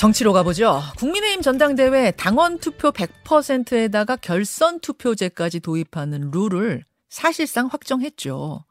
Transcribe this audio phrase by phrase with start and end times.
[0.00, 0.80] 정치로 가보죠.
[0.96, 8.64] 국민의힘 전당대회 당원 투표 100%에다가 결선 투표제까지 도입하는 룰을 사실상 확정했죠.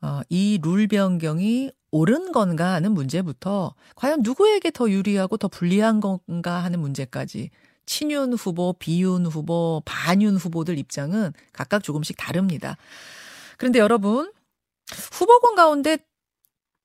[0.00, 6.64] 어, 이 룰 변경이 옳은 건가 하는 문제부터 과연 누구에게 더 유리하고 더 불리한 건가
[6.64, 7.50] 하는 문제까지
[7.84, 12.78] 친윤 후보, 비윤 후보, 반윤 후보들 입장은 각각 조금씩 다릅니다.
[13.58, 14.32] 그런데 여러분,
[15.12, 15.98] 후보군 가운데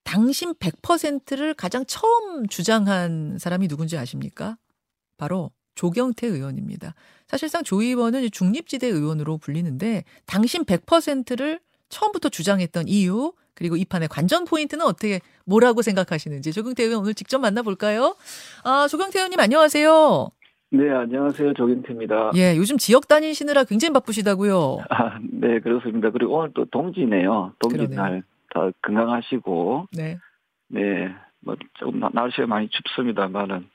[0.04, 4.58] 당신 100%를 가장 처음 주장한 사람이 누군지 아십니까?
[5.18, 6.94] 바로 조경태 의원입니다.
[7.28, 14.46] 사실상 조 의원은 중립지대 의원으로 불리는데 당신 100%를 처음부터 주장했던 이유 그리고 이 판의 관전
[14.46, 18.16] 포인트는 어떻게 뭐라고 생각하시는지 조경태 의원 오늘 직접 만나볼까요?
[18.64, 20.30] 아 조경태 의원님 안녕하세요.
[20.72, 22.32] 네 안녕하세요 조경태입니다.
[22.36, 24.80] 예 요즘 지역 다니시느라 굉장히 바쁘시다고요.
[24.90, 26.10] 아 네 그렇습니다.
[26.12, 27.54] 그리고 오늘 또 동지네요.
[27.60, 29.88] 동지날 다 건강하시고.
[29.94, 30.18] 네.
[30.70, 31.14] 네.
[31.40, 33.70] 뭐 조금 날씨가 많이 춥습니다만은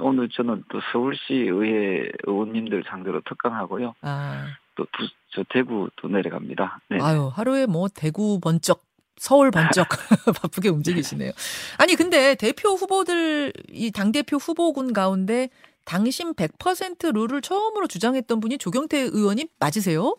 [0.00, 3.94] 오늘 저는 또 서울시 의회 의원님들 상대로 특강하고요.
[4.00, 4.46] 아.
[4.74, 6.80] 또 부, 저 대구 또 내려갑니다.
[6.88, 6.98] 네.
[7.02, 8.82] 아유 하루에 뭐 대구 번쩍
[9.16, 9.86] 서울 번쩍
[10.40, 11.32] 바쁘게 움직이시네요.
[11.78, 15.50] 아니 근데 대표 후보들 이당 대표 후보군 가운데
[15.84, 20.16] 당신 100% 룰을 처음으로 주장했던 분이 조경태 의원님 맞으세요?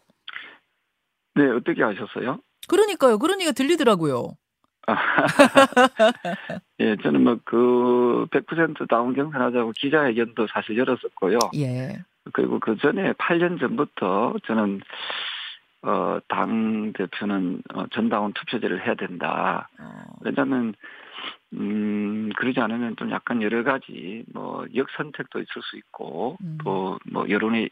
[1.35, 2.39] 네 어떻게 아셨어요?
[2.73, 3.19] 그러니까요.
[3.19, 4.35] 그러니까 들리더라고요.
[6.79, 11.37] 예, 저는 뭐 그 100% 다운 경선하자고 기자회견도 사실 열었었고요.
[11.55, 11.99] 예.
[12.33, 14.81] 그리고 그 전에 8년 전부터 저는
[15.83, 19.69] 어, 당 대표는 어, 전당원 투표제를 해야 된다.
[19.79, 20.03] 어.
[20.21, 20.73] 왜냐하면
[21.53, 26.57] 음, 그러지 않으면 좀 약간 여러 가지 뭐 역선택도 있을 수 있고 음.
[26.63, 27.69] 또뭐 여론의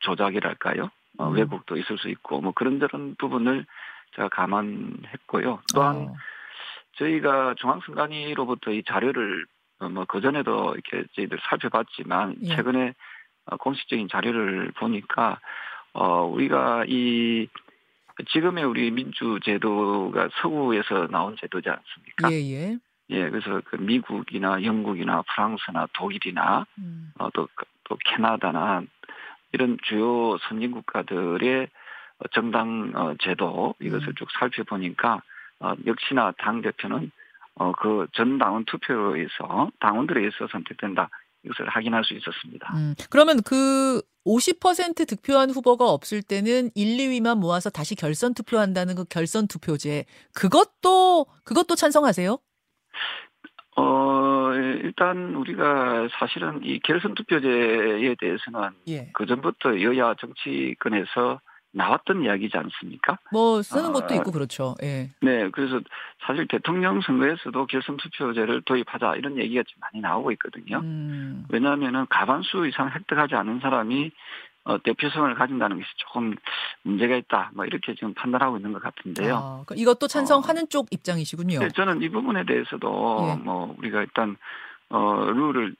[0.00, 0.90] 조작이랄까요?
[1.18, 1.34] 어, 음.
[1.34, 3.66] 왜곡도 있을 수 있고 뭐 그런 저런 부분을
[4.16, 5.60] 제가 감안했고요.
[5.74, 6.14] 또한 어.
[6.96, 9.46] 저희가 중앙선관위로부터 이 자료를
[9.80, 12.56] 어, 뭐 그전에도 이렇게 저희들 살펴봤지만 예.
[12.56, 12.94] 최근에
[13.46, 15.40] 어, 공식적인 자료를 보니까
[15.92, 17.48] 어 우리가 이
[18.30, 22.30] 지금의 우리 민주 제도가 서구에서 나온 제도지 않습니까?
[22.30, 22.78] 예, 예.
[23.10, 27.12] 예, 그래서 그 미국이나 영국이나 프랑스나 독일이나 음.
[27.18, 27.48] 어, 또,
[27.84, 28.82] 또 캐나다나
[29.52, 31.68] 이런 주요 선진 국가들의
[32.32, 34.14] 정당 어, 제도 이것을 음.
[34.16, 35.22] 쭉 살펴보니까
[35.60, 37.10] 어, 역시나 당 대표는
[37.56, 41.08] 어, 그 전당원 투표에서 당원들에 의해서 선택된다.
[41.44, 42.72] 이것을 확인할 수 있었습니다.
[42.74, 49.04] 음, 그러면 그 50% 득표한 후보가 없을 때는 1, 2위만 모아서 다시 결선 투표한다는 그
[49.04, 52.38] 결선 투표제 그것도 그것도 찬성하세요?
[53.76, 59.10] 어 일단 우리가 사실은 이 결선 투표제에 대해서는 예.
[59.12, 61.40] 그 전부터 여야 정치권에서
[61.74, 63.18] 나왔던 이야기지 않습니까?
[63.32, 64.74] 뭐 쓰는 것도 아, 있고 그렇죠.
[64.82, 65.10] 예.
[65.20, 65.80] 네, 그래서
[66.26, 70.78] 사실 대통령 선거에서도 결선 투표제를 도입하자 이런 얘기가 좀 많이 나오고 있거든요.
[70.78, 71.44] 음.
[71.50, 74.12] 왜냐하면은 가반수 이상 획득하지 않은 사람이
[74.66, 76.34] 어, 대표성을 가진다는 것이 조금
[76.82, 77.50] 문제가 있다.
[77.54, 79.36] 뭐 이렇게 지금 판단하고 있는 것 같은데요.
[79.36, 81.58] 아, 이것도 찬성하는 어, 쪽 입장이시군요.
[81.58, 83.42] 네, 저는 이 부분에 대해서도 예.
[83.42, 84.36] 뭐 우리가 일단
[84.88, 85.74] 어, 룰을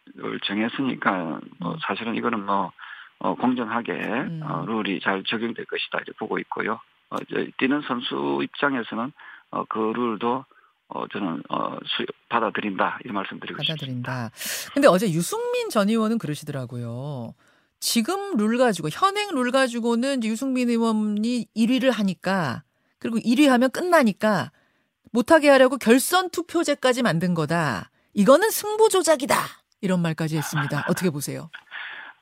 [0.44, 2.72] 정했으니까 뭐 사실은 이거는 뭐
[3.18, 4.40] 어, 공정하게 음.
[4.44, 6.80] 어, 룰이 잘 적용될 것이다 이렇게 보고 있고요.
[7.10, 7.16] 어,
[7.58, 9.12] 뛰는 선수 입장에서는
[9.50, 10.44] 어, 그 룰도
[10.88, 14.30] 어, 저는 어, 수, 받아들인다 이 말씀드리고 받아들인다.
[14.36, 14.70] 싶습니다.
[14.74, 17.34] 근데 어제 유승민 전 의원은 그러시더라고요.
[17.80, 22.62] 지금 룰 가지고 현행 룰 가지고는 유승민 의원이 1위를 하니까
[22.98, 24.50] 그리고 1위 하면 끝나니까
[25.12, 27.90] 못하게 하려고 결선 투표제까지 만든 거다.
[28.14, 29.36] 이거는 승부 조작이다.
[29.80, 30.86] 이런 말까지 했습니다.
[30.88, 31.50] 어떻게 보세요?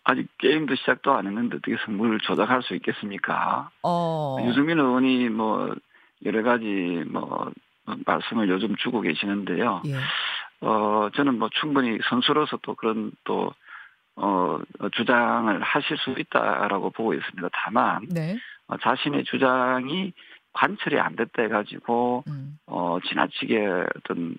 [0.04, 3.70] 아직 게임도 시작도 안 했는데 어떻게 승부를 조작할 수 있겠습니까?
[3.82, 4.38] 어.
[4.46, 5.74] 유승민 의원이 뭐
[6.24, 7.52] 여러 가지 뭐
[8.04, 9.82] 말씀을 요즘 주고 계시는데요.
[9.86, 9.96] 예.
[10.66, 13.52] 어 저는 뭐 충분히 선수로서 또 그런 또
[14.16, 14.58] 어,
[14.92, 17.48] 주장을 하실 수 있다라고 보고 있습니다.
[17.52, 18.36] 다만 네.
[18.66, 20.12] 어, 자신의 주장이
[20.52, 22.58] 관철이 안 됐다 해가지고 음.
[22.66, 24.36] 어, 지나치게 어떤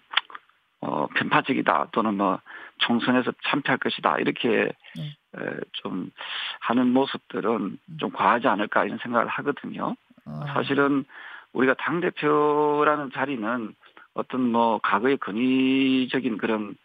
[0.82, 2.40] 어, 편파적이다 또는 뭐
[2.80, 5.16] 총선에서 참패할 것이다 이렇게 네.
[5.38, 6.12] 에, 좀
[6.60, 7.78] 하는 모습들은 음.
[8.00, 9.96] 좀 과하지 않을까 이런 생각을 하거든요.
[10.26, 10.46] 어.
[10.54, 11.06] 사실은
[11.54, 13.74] 우리가 당 대표라는 자리는
[14.14, 16.76] 어떤 뭐 과거의 권위적인 그런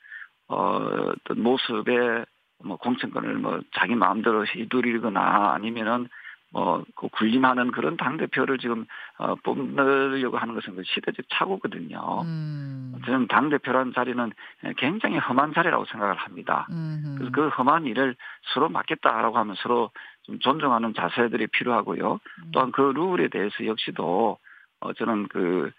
[0.49, 2.25] 어, 어떤 모습에
[2.65, 6.09] 뭐 공천권을 뭐 자기 마음대로 휘두르거나 아니면은
[6.53, 8.85] 뭐 그 군림하는 그런 당 대표를 지금
[9.19, 12.23] 어 뽑으려고 하는 것은 그 시대적 착오거든요.
[12.23, 12.95] 음.
[13.05, 14.33] 저는 당 대표라는 자리는
[14.77, 16.67] 굉장히 험한 자리라고 생각을 합니다.
[16.71, 17.15] 음흠.
[17.19, 18.17] 그래서 그 험한 일을
[18.53, 19.91] 서로 맡겠다라고 하면 서로
[20.23, 22.15] 좀 존중하는 자세들이 필요하고요.
[22.15, 22.51] 음.
[22.53, 24.39] 또한 그 룰에 대해서 역시도
[24.81, 25.71] 어 저는 그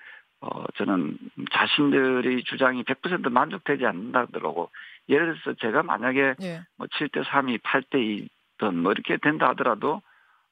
[0.41, 1.17] 어, 저는
[1.51, 4.69] 자신들의 주장이 100% 만족되지 않는다더라고
[5.09, 6.61] 예를 들어서 제가 만약에 예.
[6.77, 10.01] 뭐 7대 3이 8대 2든 뭐 이렇게 된다 하더라도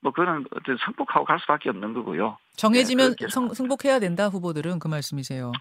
[0.02, 2.38] 뭐 그거는 어떤 승복하고 갈 수밖에 없는 거고요.
[2.56, 5.52] 정해지면 네, 성, 승복해야 된다 후보들은 그 말씀이세요.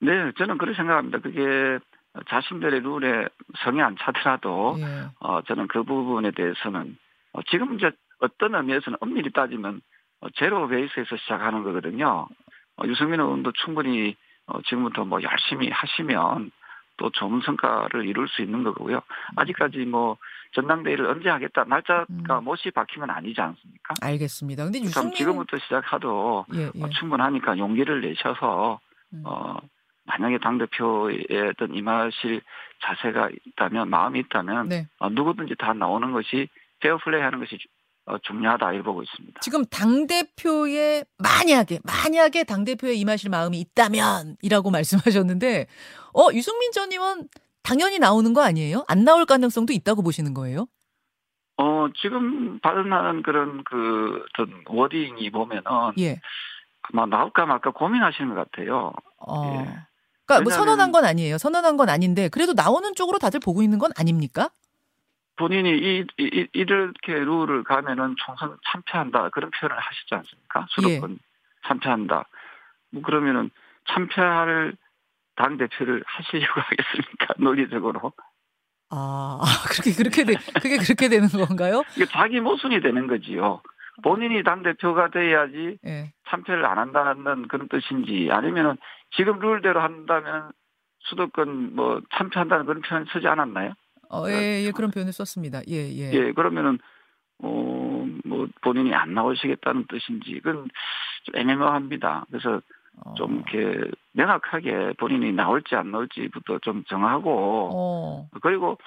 [0.00, 1.18] 네, 저는 그렇게 생각합니다.
[1.18, 1.78] 그게
[2.28, 3.28] 자신들의 룰에
[3.64, 5.08] 성이 안 차더라도 예.
[5.20, 6.96] 어, 저는 그 부분에 대해서는
[7.32, 7.90] 어, 지금 이제
[8.20, 9.80] 어떤 의미에서는 엄밀히 따지면
[10.20, 12.28] 어, 제로 베이스에서 시작하는 거거든요.
[12.76, 14.16] 어, 유승민 의원도 충분히
[14.46, 16.50] 어, 지금부터 뭐 열심히 하시면
[16.96, 19.00] 또 좋은 성과를 이룰 수 있는 거고요.
[19.36, 20.16] 아직까지 뭐
[20.52, 22.44] 전당대회를 언제 하겠다 날짜가 음.
[22.44, 23.94] 못이 박히면 아니지 않습니까?
[24.00, 24.64] 알겠습니다.
[24.64, 26.82] 근데 유승민 지금부터 시작하도 예, 예.
[26.82, 28.80] 어, 충분하니까 용기를 내셔서
[29.12, 29.22] 음.
[29.24, 29.58] 어
[30.06, 32.42] 만약에 당 대표의 어떤 임하실
[32.82, 34.86] 자세가 있다면 마음이 있다면 네.
[34.98, 36.48] 어, 누구든지 다 나오는 것이
[36.80, 37.58] 페어플레이 하는 것이 어,
[38.22, 39.40] 중요하다 이렇게 보고 있습니다.
[39.40, 45.66] 지금 당 대표의 만약에 만약에 당 대표에 임하실 마음이 있다면이라고 말씀하셨는데
[46.12, 47.28] 어 유승민 전 의원
[47.62, 48.84] 당연히 나오는 거 아니에요?
[48.88, 50.66] 안 나올 가능성도 있다고 보시는 거예요?
[51.56, 55.62] 어 지금 발언하는 그런 그 어떤 워딩이 보면은
[55.98, 56.20] 예.
[56.92, 58.92] 아마 나올까 말까 고민하시는 것 같아요.
[59.18, 59.44] 어.
[59.46, 59.78] 예.
[60.26, 61.38] 그러니까 뭐 선언한 건 아니에요.
[61.38, 64.50] 선언한 건 아닌데 그래도 나오는 쪽으로 다들 보고 있는 건 아닙니까?
[65.36, 70.66] 본인이 이, 이, 이렇게 룰을 가면은 총선 참패한다 그런 표현을 하시지 않습니까?
[70.70, 71.16] 수도권 예.
[71.66, 72.24] 참패한다.
[72.90, 73.50] 뭐 그러면은
[73.88, 74.76] 참패할
[75.36, 77.34] 당 대표를 하시려고 하겠습니까?
[77.38, 78.12] 논리적으로.
[78.90, 79.40] 아
[79.70, 81.82] 그렇게 그렇게 되, 그게 그렇게 되는 건가요?
[81.96, 83.60] 이게 자기 모순이 되는 거지요.
[84.02, 86.12] 본인이 당 대표가 돼야지 예.
[86.28, 88.76] 참패를 안 한다는 그런 뜻인지 아니면은
[89.16, 90.52] 지금 룰대로 한다면
[91.00, 93.74] 수도권 뭐 참패한다는 그런 표현 쓰지 않았나요?
[94.10, 95.60] 어, 예, 예, 그런 표현을 썼습니다.
[95.68, 96.12] 예, 예.
[96.12, 96.78] 예, 그러면은,
[97.38, 100.68] 어, 뭐, 본인이 안 나오시겠다는 뜻인지, 그건
[101.24, 102.26] 좀 애매모호합니다.
[102.30, 102.60] 그래서
[103.04, 103.14] 어.
[103.14, 108.28] 좀 이렇게 명확하게 본인이 나올지 안 나올지부터 좀 정하고, 어.
[108.40, 108.78] 그리고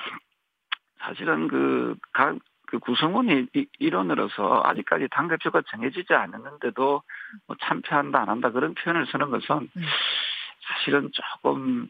[0.99, 2.37] 사실은 그, 각,
[2.67, 3.47] 그 구성원이
[3.79, 7.01] 일원으로서 아직까지 당대표가 정해지지 않았는데도
[7.47, 9.81] 뭐 참패한다 안 한다 그런 표현을 쓰는 것은 음.
[10.67, 11.87] 사실은 조금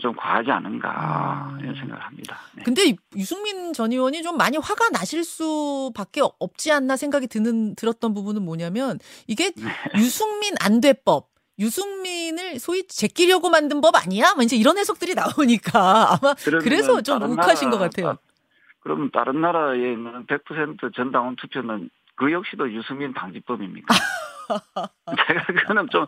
[0.00, 1.58] 좀 과하지 않은가 아.
[1.60, 2.38] 이런 생각을 합니다.
[2.54, 2.64] 네.
[2.64, 8.42] 근데 유승민 전 의원이 좀 많이 화가 나실 수밖에 없지 않나 생각이 드는 들었던 부분은
[8.42, 8.98] 뭐냐면
[9.28, 9.62] 이게 네.
[9.96, 11.28] 유승민 안돼법
[11.58, 14.34] 유승민을 소위 제끼려고 만든 법 아니야?
[14.34, 18.08] 뭐 이제 이런 해석들이 나오니까 아마 그래서 좀 욱하신 것 같아요.
[18.10, 18.18] 아,
[18.80, 23.86] 그럼 다른 나라에 있는 100% 전당원 투표는 그 역시도 유승민 방지법입니까?
[25.26, 26.06] 제가 그거는 좀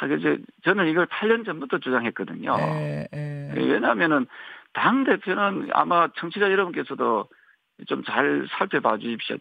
[0.00, 2.56] 아, 그저 저는 이걸 8년 전부터 주장했거든요.
[2.58, 3.52] 에, 에.
[3.54, 4.26] 왜냐하면은
[4.72, 7.28] 당 대표는 아마 청취자 여러분께서도
[7.86, 9.36] 좀 잘 살펴봐 주십시오.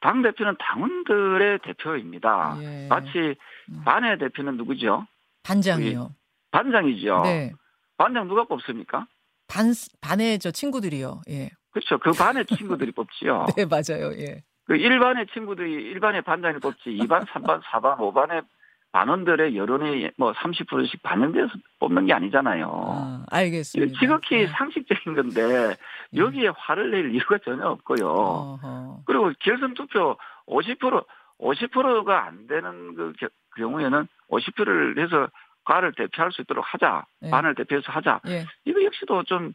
[0.00, 2.56] 당 대표는 당원들의 대표입니다.
[2.62, 2.86] 예.
[2.88, 3.36] 마치
[3.68, 3.82] 음.
[3.84, 5.06] 반의 대표는 누구죠?
[5.44, 6.14] 반장이요.
[6.50, 7.20] 반장이죠.
[7.24, 7.52] 네.
[7.96, 9.06] 반장 누가 뽑습니까?
[9.46, 11.22] 반 반의 저 친구들이요.
[11.28, 11.50] 예.
[11.70, 11.98] 그렇죠.
[11.98, 13.46] 그 반의 친구들이 뽑지요.
[13.56, 14.12] 네, 맞아요.
[14.18, 14.42] 예.
[14.66, 18.44] 그 일반의 친구들이 일반의 반장이 뽑지 2반, 3반, 4반, 5반의
[18.92, 21.48] 반원들의 여론이 뭐 30%씩 반영돼서
[21.78, 22.66] 뽑는 게 아니잖아요.
[22.68, 23.98] 아, 알겠습니다.
[23.98, 24.46] 지극히 네.
[24.48, 25.76] 상식적인 건데
[26.14, 26.52] 여기에 네.
[26.56, 28.08] 화를 낼 이유가 전혀 없고요.
[28.08, 29.02] 어허.
[29.06, 30.16] 그리고 결선 투표
[30.46, 31.04] 50%
[31.38, 33.12] 50%가 안 되는 그
[33.56, 35.28] 경우에는 50%를 해서
[35.64, 37.30] 과를 대표할 수 있도록 하자, 네.
[37.30, 38.20] 반을 대표해서 하자.
[38.28, 38.44] 예.
[38.64, 39.52] 이거 역시도 좀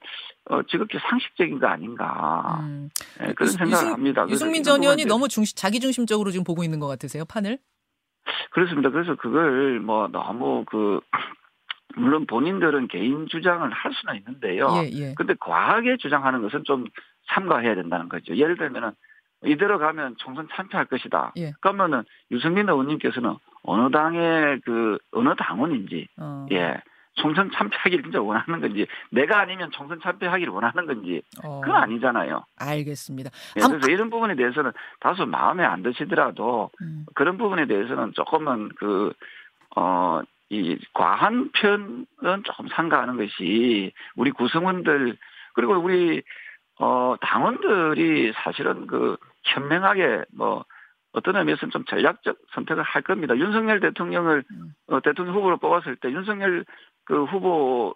[0.50, 2.90] 어, 지극히 상식적인 거 아닌가 음.
[3.20, 4.26] 네, 그런 유, 생각을 합니다.
[4.30, 7.58] 유승민 전 의원이 너무 중심, 자기 중심적으로 지금 보고 있는 것 같으세요, 판을?
[8.56, 8.90] 그렇습니다.
[8.90, 11.02] 그래서 그걸 뭐 너무 그
[11.98, 14.68] 물론 본인들은 개인 주장을 할 수는 있는데요.
[14.78, 15.14] 예, 예.
[15.16, 16.86] 근데 과하게 주장하는 것은 좀
[17.28, 18.34] 삼가해야 된다는 거죠.
[18.36, 18.92] 예를 들면은
[19.44, 21.34] 이대로 가면 총선 참패할 것이다.
[21.38, 21.52] 예.
[21.60, 26.46] 그러면은 유승민 의원님께서는 어느 당의 그 어느 당원인지 어.
[26.52, 26.82] 예
[27.16, 31.62] 총선 참패하기를 진짜 원하는 건지 내가 아니면 총선 참패하기를 원하는 건지 어.
[31.62, 32.46] 그건 아니잖아요.
[32.58, 33.32] 알겠습니다.
[33.58, 37.05] 예, 그래서 이런 부분에 대해서는 다소 마음에 안 드시더라도 음.
[37.16, 39.14] 그런 부분에 대해서는 조금은 그
[39.76, 40.22] 어.
[40.50, 45.18] 이 과한 표현은 조금 상가하는 것이 우리 구성원들
[45.56, 46.22] 그리고 우리
[46.80, 50.64] 어 당원들이 사실은 그 현명하게 뭐
[51.14, 53.36] 어떤 의미에서는 좀 전략적 선택을 할 겁니다.
[53.38, 54.74] 윤석열 대통령을 음.
[54.88, 56.66] 어, 대통령 후보로 뽑았을 때 윤석열
[57.06, 57.94] 그 후보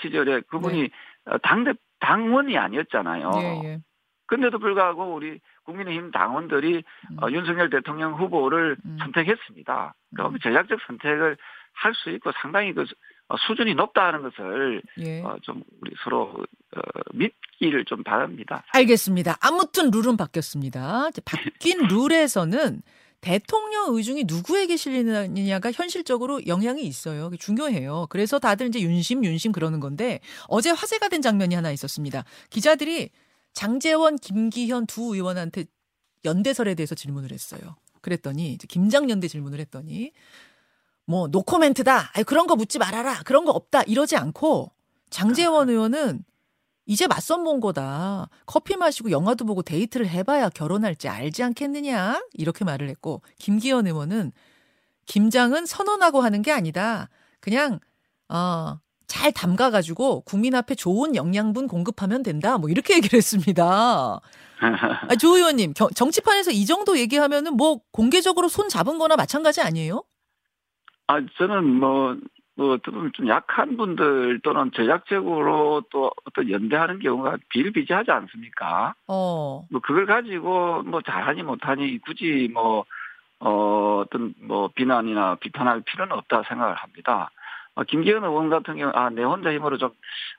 [0.00, 0.88] 시절에 그분이 네.
[1.26, 3.30] 어, 당대 당원이 아니었잖아요.
[3.36, 3.78] 예, 예.
[4.26, 7.16] 근데도 불구하고 우리 국민의힘 당원들이 음.
[7.22, 8.98] 어, 윤석열 대통령 후보를 음.
[9.00, 9.94] 선택했습니다.
[10.14, 10.38] 그럼 음.
[10.38, 11.36] 전략적 선택을
[11.72, 12.84] 할 수 있고 상당히 그
[13.28, 15.20] 어, 수준이 높다는 것을 예.
[15.22, 16.44] 어, 좀 우리 서로
[16.76, 16.80] 어,
[17.12, 18.64] 믿기를 좀 바랍니다.
[18.72, 19.36] 알겠습니다.
[19.40, 21.10] 아무튼 룰은 바뀌었습니다.
[21.24, 22.82] 바뀐 룰에서는
[23.20, 27.30] 대통령 의중이 누구에게 실리느냐가 현실적으로 영향이 있어요.
[27.38, 28.06] 중요해요.
[28.08, 32.24] 그래서 다들 이제 윤심 윤심 그러는 건데 어제 화제가 된 장면이 하나 있었습니다.
[32.48, 33.10] 기자들이
[33.52, 35.64] 장재원, 김기현 두 의원한테
[36.24, 37.76] 연대설에 대해서 질문을 했어요.
[38.00, 40.12] 그랬더니 김장연대 질문을 했더니
[41.04, 42.10] 뭐 노코멘트다.
[42.14, 43.22] 아니 그런 거 묻지 말아라.
[43.24, 43.82] 그런 거 없다.
[43.82, 44.72] 이러지 않고
[45.10, 46.24] 장재원 의원은
[46.90, 48.28] 이제 맞선 본 거다.
[48.46, 52.20] 커피 마시고 영화도 보고 데이트를 해봐야 결혼할지 알지 않겠느냐?
[52.32, 54.32] 이렇게 말을 했고, 김기현 의원은
[55.06, 57.08] 김장은 선언하고 하는 게 아니다.
[57.38, 57.78] 그냥,
[58.28, 58.80] 어,
[59.10, 62.58] 잘 담가가지고 국민 앞에 좋은 영양분 공급하면 된다.
[62.58, 64.20] 뭐 이렇게 얘기를 했습니다.
[64.60, 70.04] 아, 조 의원님, 겨, 정치판에서 이 정도 얘기하면은 뭐 공개적으로 손 잡은 거나 마찬가지 아니에요?
[71.08, 72.16] 아, 저는 뭐,
[72.54, 78.94] 뭐 좀 약한 분들 또는 전략적으로 또 어떤 연대하는 경우가 비일비재하지 않습니까?
[79.08, 79.66] 어.
[79.70, 82.84] 뭐 그걸 가지고 뭐 잘하니 못하니 굳이 뭐
[83.40, 87.30] 어, 어떤 뭐 비난이나 비판할 필요는 없다 생각을 합니다.
[87.74, 89.90] 어, 김기현 의원 같은 경우 아 내 혼자 힘으로 좀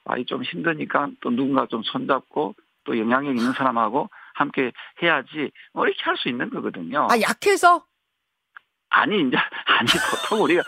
[0.06, 4.72] 아이 좀 힘드니까 또 누군가 좀 손잡고 또 영향력 있는 사람하고 함께
[5.02, 7.08] 해야지 뭐 이렇게 할 수 있는 거거든요.
[7.10, 7.86] 아 약해서?
[8.90, 10.64] 아니 이제 아니 보통 우리가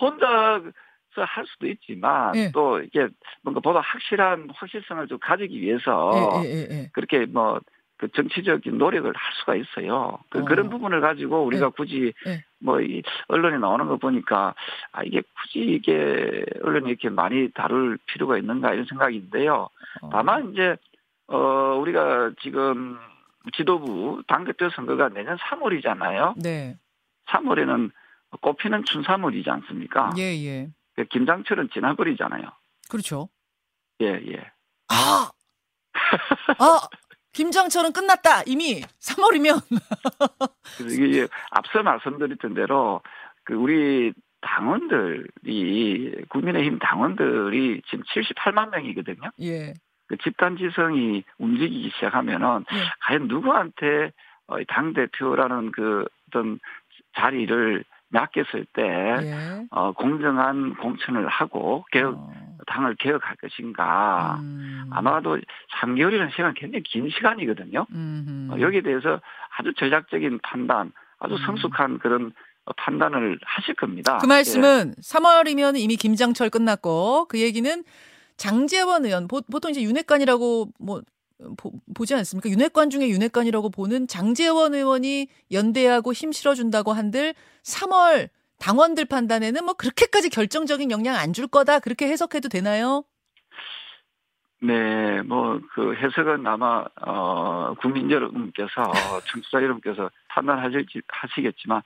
[0.00, 0.62] 혼자
[1.16, 2.50] 할 수도 있지만 예.
[2.52, 3.06] 또 이게
[3.42, 6.90] 뭔가 보다 확실한 확실성을 좀 가지기 위해서 예, 예, 예, 예.
[6.92, 7.60] 그렇게 뭐
[7.96, 10.18] 그 정치적인 노력을 할 수가 있어요.
[10.28, 10.44] 그, 어.
[10.44, 11.70] 그런 부분을 가지고 우리가 예.
[11.76, 12.12] 굳이
[12.64, 14.54] 뭐 이 언론에 나오는 거 보니까
[14.92, 19.68] 아 이게 굳이 이게 언론이 이렇게 많이 다룰 필요가 있는가 이런 생각인데요.
[20.02, 20.08] 어.
[20.10, 20.76] 다만 이제
[21.28, 22.98] 어 우리가 지금
[23.56, 26.42] 지도부 당대표 선거가 내년 3월이잖아요.
[26.42, 26.76] 네.
[27.28, 27.90] 3월에는
[28.40, 30.12] 꽃피는 춘삼월이지 않습니까?
[30.18, 30.68] 예, 예.
[30.96, 32.42] 그 김장철은 지나버리잖아요.
[32.90, 33.28] 그렇죠.
[34.00, 34.50] 예, 예.
[34.88, 35.30] 아!
[36.58, 36.80] 아!
[37.34, 38.42] 김장철은 끝났다.
[38.46, 39.60] 이미 3월이면.
[40.90, 43.02] 이게 앞서 말씀드렸던 대로
[43.42, 49.30] 그 우리 당원들이 국민의힘 당원들이 지금 78만 명이거든요.
[49.42, 49.74] 예.
[50.06, 52.78] 그 집단 지성이 움직이기 시작하면은 예.
[53.06, 54.12] 과연 누구한테
[54.46, 56.60] 어, 당 대표라는 그 어떤
[57.16, 59.66] 자리를 맡겼을 때 예.
[59.70, 62.43] 어, 공정한 공천을 하고 개혁 어.
[62.66, 64.88] 당을 개혁할 것인가 음.
[64.90, 65.38] 아마도
[65.80, 67.86] 3개월이라는 시간 굉장히 긴 시간이거든요.
[68.50, 69.20] 어, 여기에 대해서
[69.56, 71.38] 아주 전략적인 판단, 아주 음.
[71.46, 72.32] 성숙한 그런
[72.76, 74.18] 판단을 하실 겁니다.
[74.18, 75.00] 그 말씀은 예.
[75.00, 77.84] 3월이면 이미 김장철 끝났고 그 얘기는
[78.36, 81.02] 장재원 의원 보, 통 이제 윤핵관이라고 뭐
[81.56, 82.48] 보, 지 않습니까?
[82.48, 90.30] 윤핵관 중에 윤핵관이라고 보는 장재원 의원이 연대하고 힘 실어준다고 한들 3월 당원들 판단에는 뭐 그렇게까지
[90.30, 93.04] 결정적인 영향 안 줄 거다 그렇게 해석해도 되나요?
[94.62, 98.82] 네, 뭐 그 해석은 아마 어 국민 여러분께서
[99.30, 101.82] 청취자 여러분께서 판단하실지 하시겠지만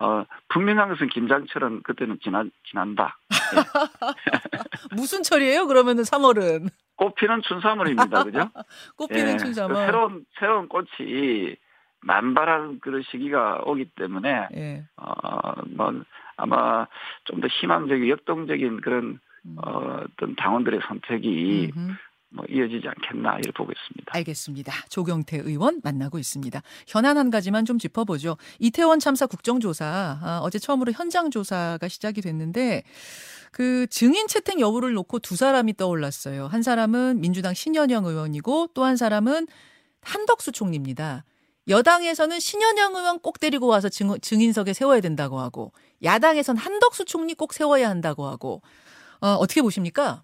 [0.00, 3.18] 어 분명한 것은 김장철은 그때는 지나 지난다.
[3.30, 3.62] 네.
[4.96, 5.66] 무슨 철이에요?
[5.68, 8.24] 그러면은 3월은 꽃피는 춘삼월입니다.
[8.24, 8.50] 그죠?
[8.96, 9.86] 꽃피는 예, 춘삼월.
[9.86, 11.56] 새로운 새로운 꽃이
[12.00, 14.84] 만발한 그런 시기가 오기 때문에 예.
[14.96, 16.02] 어뭐
[16.36, 16.86] 아마
[17.24, 19.56] 좀 더 희망적인 역동적인 그런 음.
[19.64, 21.92] 어, 어떤 당원들의 선택이 음흠.
[22.30, 24.12] 뭐 이어지지 않겠나 이렇게 보고 있습니다.
[24.14, 24.72] 알겠습니다.
[24.90, 26.60] 조경태 의원 만나고 있습니다.
[26.86, 28.36] 현안 한 가지만 좀 짚어보죠.
[28.58, 32.82] 이태원 참사 국정조사 아, 어제 처음으로 현장 조사가 시작이 됐는데
[33.50, 36.48] 그 증인 채택 여부를 놓고 두 사람이 떠올랐어요.
[36.48, 39.46] 한 사람은 민주당 신현영 의원이고 또 한 사람은
[40.02, 41.24] 한덕수 총리입니다.
[41.68, 45.72] 여당에서는 신현영 의원 꼭 데리고 와서 증, 증인석에 세워야 된다고 하고
[46.02, 48.62] 야당에선 한덕수 총리 꼭 세워야 한다고 하고
[49.20, 50.22] 어, 어떻게 보십니까?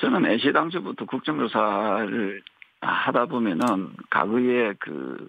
[0.00, 2.42] 저는 애시당초부터 국정조사를
[2.80, 5.28] 하다 보면은 과거에 그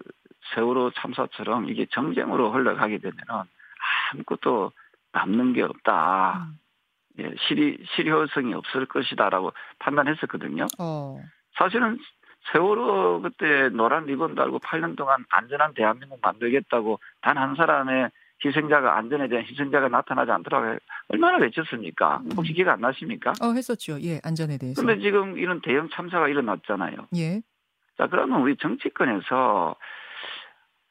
[0.54, 3.24] 세월호 참사처럼 이게 정쟁으로 흘러가게 되면은
[4.12, 4.72] 아무것도
[5.12, 6.46] 남는 게 없다.
[6.48, 6.58] 음.
[7.18, 10.66] 예, 실이, 실효성이 없을 것이다라고 판단했었거든요.
[10.78, 11.20] 어.
[11.58, 11.98] 사실은
[12.52, 18.10] 세월호 그때 노란 리본 달고 8년 동안 안전한 대한민국 만들겠다고 단 한 사람의
[18.44, 20.78] 희생자가 안전에 대한 희생자가 나타나지 않더라고
[21.08, 22.22] 얼마나 외쳤습니까?
[22.24, 22.30] 음.
[22.36, 23.32] 혹시 기억 안 나십니까?
[23.42, 23.98] 어 했었죠.
[24.02, 24.80] 예, 안전에 대해서.
[24.80, 27.08] 그런데 지금 이런 대형 참사가 일어났잖아요.
[27.16, 27.42] 예.
[27.98, 29.76] 자 그러면 우리 정치권에서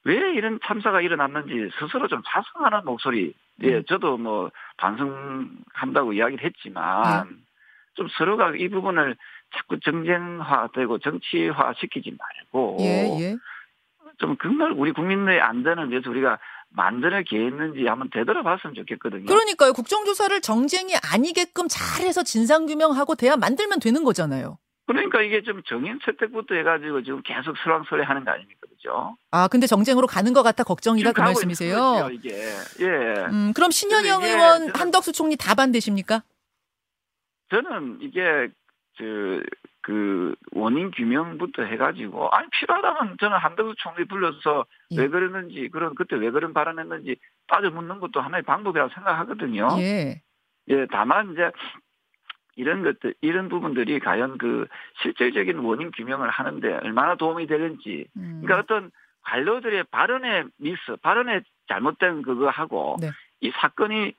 [0.06, 3.34] 왜 이런 참사가 일어났는지 스스로 좀 자성하는 목소리.
[3.64, 3.84] 예, 음.
[3.88, 7.36] 저도 뭐 반성한다고 이야기를 했지만 예.
[7.96, 9.16] 좀 서로가 이 부분을
[9.56, 13.38] 자꾸 정쟁화되고 정치화 시키지 말고 예, 예.
[14.18, 16.40] 좀 정말 우리 국민의 안전을 위해서 우리가
[16.70, 19.26] 만들어 개했는지 한번 되돌아봤으면 좋겠거든요.
[19.26, 19.74] 그러니까요.
[19.74, 24.60] 국정조사를 정쟁이 아니게끔 잘해서 진상규명하고 대안 만들면 되는 거잖아요.
[24.86, 29.18] 그러니까 이게 좀 정인 채택부터 해가지고 지금 계속 설왕설래 하는 거 아닙니까, 그죠?
[29.30, 32.10] 아 근데 정쟁으로 가는 것 같아 걱정이다 그 말씀이세요?
[32.12, 32.30] 이게
[32.80, 33.26] 예.
[33.30, 36.24] 음 그럼 신현영 의원, 한덕수 총리 다 반대십니까?
[37.52, 38.50] 저는 이게
[39.00, 45.02] 저 그 원인 규명부터 해가지고 아니 필요하다면 저는 한덕수 총리 불러서 예.
[45.02, 47.16] 왜 그랬는지 그런 그때 왜 그런 발언했는지
[47.48, 49.68] 따져 묻는 것도 하나의 방법이라고 생각하거든요.
[49.80, 50.22] 예.
[50.68, 51.50] 예, 다만 이제
[52.56, 54.68] 이런 것들, 이런 부분들이 과연 그
[55.02, 58.06] 실질적인 원인 규명을 하는데 얼마나 도움이 되는지.
[58.18, 58.42] 음.
[58.44, 58.92] 그러니까 어떤
[59.22, 63.10] 관료들의 발언의 미스, 발언의 잘못된 그거 하고 네.
[63.42, 64.14] 이 사건이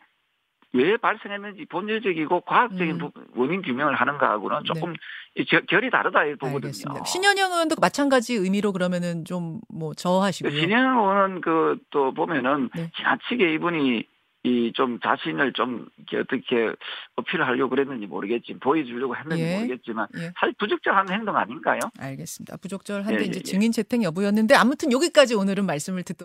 [0.73, 3.11] 왜 발생했는지 본질적이고 과학적인 음.
[3.35, 4.62] 원인 규명을 하는가하고는 네.
[4.65, 4.95] 조금
[5.35, 5.45] 네.
[5.69, 6.73] 결이 다르다 이 보거든요.
[7.05, 10.53] 신현영 의원도 마찬가지 의미로 그러면은 좀 뭐 저하시고요.
[10.53, 12.91] 신현영 의원은 그 또 보면은 네.
[12.97, 14.05] 지나치게 이분이
[14.43, 16.73] 이 좀 자신을 좀 어떻게
[17.17, 19.57] 어필을 하려고 그랬는지 모르겠지 보여주려고 했는지 예.
[19.57, 20.33] 모르겠지만 예.
[20.41, 21.79] 사실 부적절한 행동 아닌가요?
[21.99, 22.57] 알겠습니다.
[22.57, 23.43] 부적절한데 예, 이제 예, 예.
[23.43, 26.25] 증인 채택 여부였는데 아무튼 여기까지 오늘은 말씀을 듣도.